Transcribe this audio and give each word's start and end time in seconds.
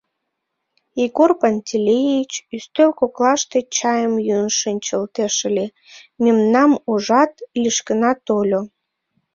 Егор 1.05 1.31
Пантелеич 1.41 2.31
ӱстел 2.55 2.89
коклаште 2.99 3.59
чайым 3.75 4.13
йӱын 4.27 4.49
шинчылтеш 4.59 5.35
ыле, 5.49 5.65
мемнам 6.23 6.71
ужат, 6.91 7.33
лишкына 7.61 8.11
тольо. 8.25 8.61